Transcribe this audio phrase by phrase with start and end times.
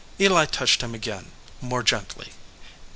[0.19, 1.29] Eli touched him again,
[1.61, 2.31] more gently.